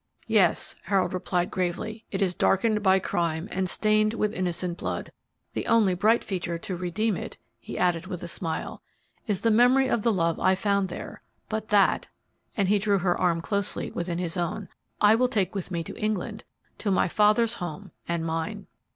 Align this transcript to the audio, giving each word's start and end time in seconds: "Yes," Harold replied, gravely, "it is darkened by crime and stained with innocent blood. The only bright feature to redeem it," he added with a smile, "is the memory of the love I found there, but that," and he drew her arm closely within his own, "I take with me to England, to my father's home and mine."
"Yes," 0.25 0.75
Harold 0.85 1.13
replied, 1.13 1.51
gravely, 1.51 2.05
"it 2.09 2.23
is 2.23 2.33
darkened 2.33 2.81
by 2.81 2.97
crime 2.97 3.47
and 3.51 3.69
stained 3.69 4.15
with 4.15 4.33
innocent 4.33 4.79
blood. 4.79 5.11
The 5.53 5.67
only 5.67 5.93
bright 5.93 6.23
feature 6.23 6.57
to 6.57 6.75
redeem 6.75 7.15
it," 7.15 7.37
he 7.59 7.77
added 7.77 8.07
with 8.07 8.23
a 8.23 8.27
smile, 8.27 8.81
"is 9.27 9.41
the 9.41 9.51
memory 9.51 9.87
of 9.87 10.01
the 10.01 10.11
love 10.11 10.39
I 10.39 10.55
found 10.55 10.89
there, 10.89 11.21
but 11.49 11.67
that," 11.67 12.07
and 12.57 12.67
he 12.67 12.79
drew 12.79 12.97
her 12.97 13.15
arm 13.15 13.41
closely 13.41 13.91
within 13.91 14.17
his 14.17 14.37
own, 14.37 14.69
"I 14.99 15.15
take 15.27 15.53
with 15.53 15.69
me 15.69 15.83
to 15.83 15.93
England, 15.99 16.45
to 16.79 16.89
my 16.89 17.07
father's 17.07 17.53
home 17.53 17.91
and 18.07 18.25
mine." 18.25 18.65